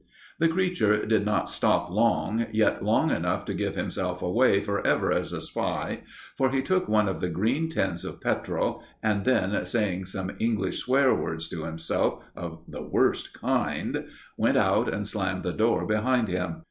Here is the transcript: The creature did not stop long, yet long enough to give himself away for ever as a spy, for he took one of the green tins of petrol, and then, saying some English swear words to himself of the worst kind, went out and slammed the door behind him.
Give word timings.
The 0.39 0.47
creature 0.47 1.05
did 1.05 1.25
not 1.27 1.47
stop 1.47 1.91
long, 1.91 2.47
yet 2.51 2.83
long 2.83 3.11
enough 3.11 3.45
to 3.45 3.53
give 3.53 3.75
himself 3.75 4.23
away 4.23 4.59
for 4.63 4.81
ever 4.81 5.11
as 5.11 5.31
a 5.31 5.41
spy, 5.41 6.01
for 6.35 6.49
he 6.49 6.63
took 6.63 6.89
one 6.89 7.07
of 7.07 7.19
the 7.19 7.29
green 7.29 7.69
tins 7.69 8.03
of 8.03 8.19
petrol, 8.19 8.83
and 9.03 9.25
then, 9.25 9.63
saying 9.67 10.05
some 10.05 10.31
English 10.39 10.79
swear 10.79 11.13
words 11.13 11.47
to 11.49 11.65
himself 11.65 12.23
of 12.35 12.63
the 12.67 12.81
worst 12.81 13.39
kind, 13.39 14.07
went 14.37 14.57
out 14.57 14.91
and 14.91 15.05
slammed 15.05 15.43
the 15.43 15.53
door 15.53 15.85
behind 15.85 16.29
him. 16.29 16.55